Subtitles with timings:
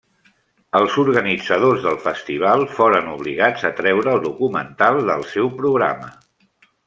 [0.77, 6.11] Els organitzadors del festival foren obligats a treure el documental del seu programa.